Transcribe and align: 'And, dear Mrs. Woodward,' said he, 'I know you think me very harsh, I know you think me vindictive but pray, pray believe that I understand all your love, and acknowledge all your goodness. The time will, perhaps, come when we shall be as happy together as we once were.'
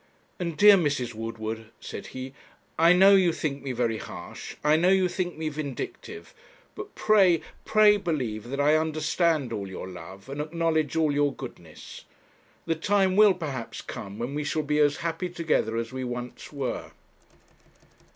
'And, 0.39 0.57
dear 0.57 0.77
Mrs. 0.77 1.13
Woodward,' 1.13 1.69
said 1.79 2.07
he, 2.07 2.33
'I 2.79 2.93
know 2.93 3.13
you 3.13 3.31
think 3.31 3.61
me 3.61 3.71
very 3.71 3.99
harsh, 3.99 4.55
I 4.63 4.75
know 4.75 4.89
you 4.89 5.07
think 5.07 5.37
me 5.37 5.47
vindictive 5.47 6.33
but 6.73 6.95
pray, 6.95 7.41
pray 7.65 7.97
believe 7.97 8.45
that 8.49 8.59
I 8.59 8.75
understand 8.77 9.53
all 9.53 9.67
your 9.67 9.87
love, 9.87 10.27
and 10.27 10.41
acknowledge 10.41 10.95
all 10.95 11.11
your 11.11 11.35
goodness. 11.35 12.05
The 12.65 12.73
time 12.73 13.15
will, 13.15 13.35
perhaps, 13.35 13.81
come 13.83 14.17
when 14.17 14.33
we 14.33 14.43
shall 14.43 14.63
be 14.63 14.79
as 14.79 14.97
happy 15.05 15.29
together 15.29 15.77
as 15.77 15.93
we 15.93 16.03
once 16.03 16.51
were.' 16.51 16.93